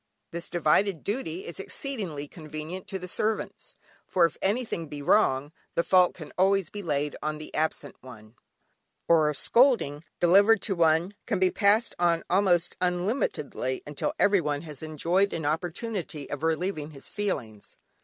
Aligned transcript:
This 0.31 0.49
divided 0.49 1.03
duty 1.03 1.45
is 1.45 1.59
exceedingly 1.59 2.27
convenient 2.27 2.87
to 2.87 2.97
the 2.97 3.07
servants, 3.07 3.75
for 4.07 4.25
if 4.25 4.35
anything 4.41 4.87
be 4.87 4.99
wrong 5.03 5.51
the 5.75 5.83
fault 5.83 6.15
can 6.15 6.33
always 6.39 6.71
be 6.71 6.81
laid 6.81 7.15
on 7.21 7.37
the 7.37 7.53
absent 7.53 7.95
one, 8.01 8.33
or 9.07 9.29
a 9.29 9.35
scolding 9.35 10.03
delivered 10.19 10.59
to 10.63 10.73
one 10.75 11.13
can 11.27 11.37
be 11.37 11.51
passed 11.51 11.93
on 11.99 12.23
almost 12.31 12.75
unlimitedly 12.81 13.83
until 13.85 14.13
everyone 14.17 14.63
has 14.63 14.81
enjoyed 14.81 15.33
an 15.33 15.45
opportunity 15.45 16.27
of 16.31 16.41
relieving 16.41 16.89
his 16.89 17.07
feelings. 17.07 17.77